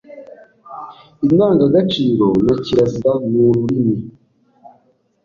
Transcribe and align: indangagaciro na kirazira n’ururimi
indangagaciro 1.25 2.27
na 2.45 2.55
kirazira 2.63 3.11
n’ururimi 3.29 3.97